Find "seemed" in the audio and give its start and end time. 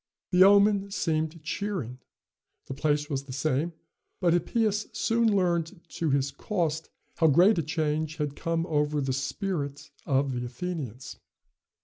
0.89-1.43